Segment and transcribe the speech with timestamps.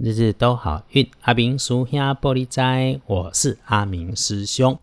[0.00, 1.10] 日日都好运。
[1.22, 4.78] 阿明属兄玻璃斋，我是阿明师兄。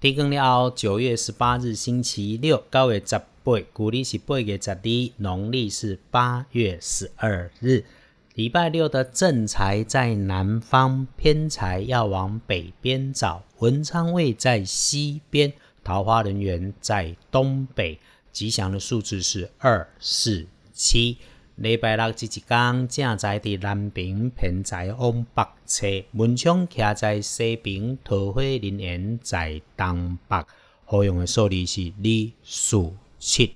[0.00, 7.84] 天更了，九月十八日星期六，九月十八，古历是八月十二，农历是八月十二日，
[8.32, 13.42] 礼拜六的正财在南方，偏财要往北边找。
[13.58, 15.52] 文昌位在西边，
[15.82, 17.98] 桃花人员在东北。
[18.32, 21.18] 吉祥的数字是二、四、七。
[21.56, 30.44] 礼拜六这一天，正在伫南平平在往北侧；门窗徛在西平，桃花人缘在东北。
[30.84, 32.90] 好用的数字是二、四、
[33.20, 33.54] 七。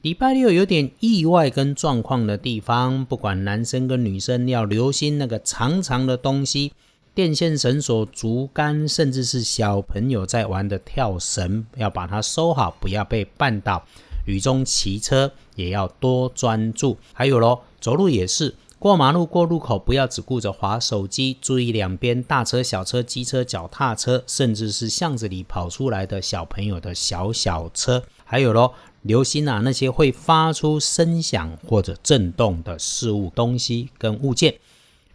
[0.00, 6.72] 礼拜六有点意外跟状况的地方，不管男生跟女生，要留心那个长长的东西，
[7.14, 13.86] 电线、绳索、竹竿，甚至是小朋友在玩的跳绳，要把它收好，不要被绊倒。
[14.26, 34.56] 雨中骑车也要多专注，还有咯，走路也是，过马路过路口不要只顾着划手机，注意两边大车、小车、机车、脚踏车，甚至是巷子里跑出来的小朋友的小小车，还有咯，留心啊那些会发出声响或者震动的事物、东西跟物件。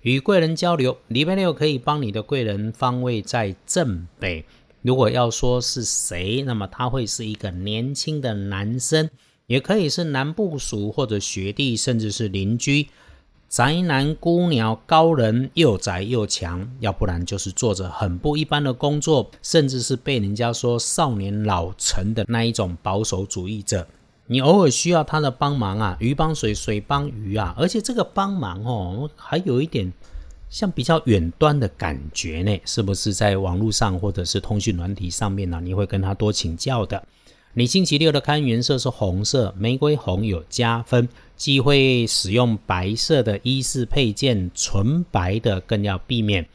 [0.02, 4.44] 与贵人交流，礼拜六可以帮你的贵人方位在正北。
[4.82, 9.10] 如果要说是谁，那么他会是一个年轻的男生，
[9.48, 12.88] 也可以是男部属或者学弟，甚至是邻居。
[13.48, 23.86] 宅男孤鸟高人，又宅又强，要不然就是做着很不一般的工作，甚至是被人家说少年老成的那一种保守主义者。
[24.28, 29.92] 你偶尔需要他的帮忙啊，鱼帮水，水帮鱼啊，而且这个帮忙哦，还有一点。
[30.52, 35.62] 像比较远端的感觉呢，是不是在网络上或者是通讯软体上面呢？
[35.64, 37.02] 你会跟他多请教的。
[37.54, 41.08] 你星期六的看颜色是红色，玫瑰红有加分，
[41.38, 46.46] 忌讳使用白色的衣饰配件，纯白的更要避免。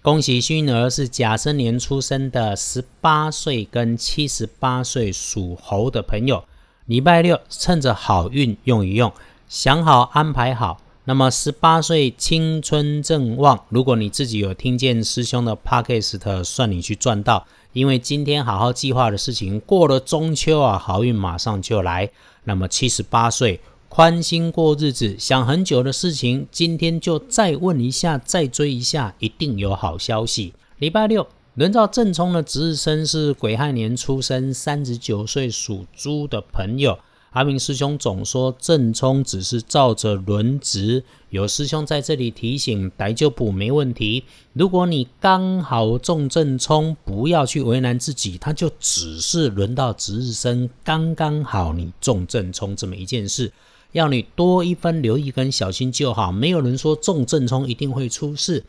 [0.00, 6.42] 恭喜幸运儿是甲申年出生的十八岁跟七十八岁属猴的朋友，
[6.86, 9.12] 礼拜六趁着好运用一用，
[9.46, 10.80] 想好安排好。
[11.04, 17.44] 那么十八岁青春正旺，如果你自己有听见师兄的 podcast，算你去赚到。
[17.72, 22.08] 因为今天好好计划的事情，过了中秋啊，好运马上就来。
[22.44, 23.58] 那么七十八岁
[23.88, 30.54] 宽心过日子，想很久的事情，今天就再问一下，再追一下，一定有好消息。
[30.78, 36.96] 礼拜六轮到正冲的值日生是癸亥年出生，三十九岁属猪的朋友。
[37.32, 44.24] 阿明师兄总说正冲只是照着轮值，有师兄在这里提醒，逮就补没问题。
[44.52, 53.50] 如果你刚好中正冲，不要去为难自己，他就只是轮到值日生，刚刚好你中正冲这么一件事，
[53.92, 56.30] 要你多一分留意跟小心就好。
[56.30, 58.62] 没有人说中正冲一定会出事。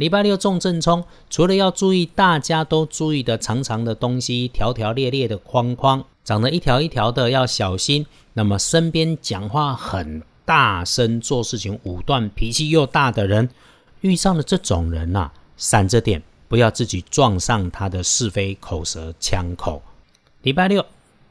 [0.00, 6.02] 礼拜六中正冲，除了要注意大家都注意的长长的东西，条条列列的框框。
[6.24, 8.06] 长得一条一条的，要小心。
[8.32, 13.50] 那么身边讲话很大声、做事情武断、脾气又大的人，
[14.00, 19.82] 遇上了这种人呐，闪着点，不要自己撞上他的是非口舌枪口。
[20.40, 20.82] 礼拜六。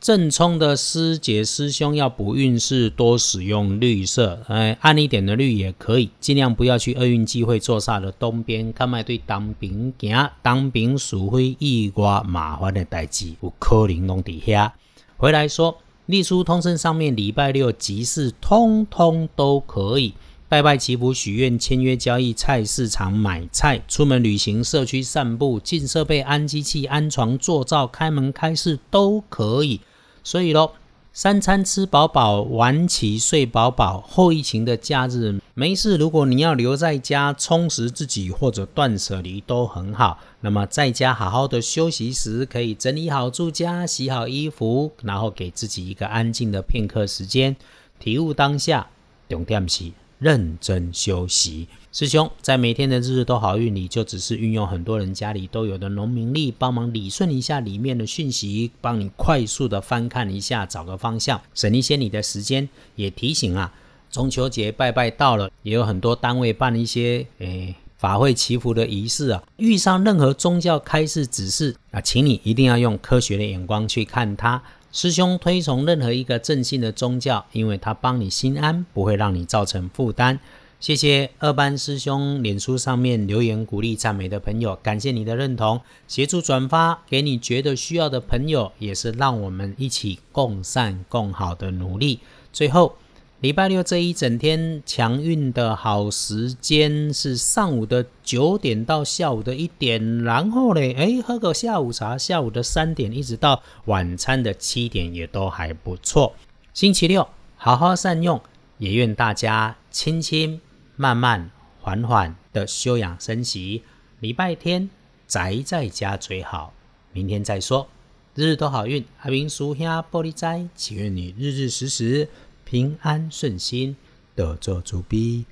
[0.02, 8.72] 正冲的师姐师兄要补运势，多使用绿色，哎，暗一点的绿也可以，尽量不要去厄运机会坐煞的东边。
[8.72, 14.74] 看卖对当兵行，当兵属非意外麻烦的代志，有可能弄底下。
[15.18, 20.14] 回来说，隶书通身上面礼拜六集市通通都可以，
[20.50, 29.80] 拜拜祈福许愿、签约交易、菜市场买菜、出门旅行、社区散步、进设备、安机器、安床、做灶、开门开市都可以。
[30.24, 30.74] 所以咯，
[31.14, 34.02] 三餐吃饱饱，晚起睡饱饱。
[34.02, 40.18] 后疫情的假日没事，如果你要留在家充实自己或者断舍离都很好。
[40.42, 47.56] 那么在家好好的休息时，可以整理好住家，洗好衣服，然后给自己一个安静的片刻时间，
[48.00, 48.88] 体悟当下，
[49.30, 51.68] 重点是认真休息。
[51.92, 62.70] 师兄，在每天的日日都好运里，就只是运用很多人家里都有的农民力，帮忙理顺一下里面的讯息，帮你快速的翻看一下，找个方向，省一些你的时间。
[62.96, 63.74] 也提醒啊，
[64.12, 69.44] 中秋节拜拜到了，也有很多单位办一些诶法会祈福的仪式啊。
[69.58, 74.62] 遇上任何宗教开示指示啊，请你一定要用科学的眼光去看它。
[74.92, 80.40] 师兄推崇任何一个正信的宗教，因为他帮你心安，不会让你造成负担。
[80.80, 92.20] 谢谢二班师兄脸书上面留言鼓励赞美的朋友，感谢你的认同，协助转发给你觉得需要的朋友，也是让我们一起共善共好的努力。
[92.52, 92.96] 最后，
[93.42, 106.36] 礼拜六这一整天强运的好时间是上午的九点到下午的一点，然后呢，哎，喝个下午茶，下午的三点一直到晚餐的七点也都还不错。
[106.74, 107.26] 星期六
[107.56, 108.42] 好好善用，
[108.78, 110.60] 也愿大家轻轻、
[110.98, 111.50] 慢慢、
[111.80, 113.84] 缓缓的休养生息。
[114.20, 114.90] 礼拜天
[115.28, 116.74] 宅在家最好，
[117.14, 117.88] 明天再说。
[118.36, 122.28] 日日都好运，阿明叔兄玻璃斋，祈愿你日日时时。
[122.70, 123.96] 平安顺心，
[124.36, 125.44] 得做主逼。